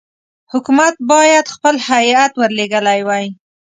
[0.53, 3.25] حکومت باید خپل هیات ورلېږلی وای.